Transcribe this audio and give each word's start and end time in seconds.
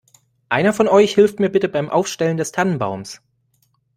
Einer 0.49 0.73
von 0.73 0.87
euch 0.87 1.13
hilft 1.13 1.39
mir 1.39 1.51
bitte 1.51 1.69
beim 1.69 1.87
Aufstellen 1.91 2.37
des 2.37 2.51
Tannenbaums. 2.51 3.21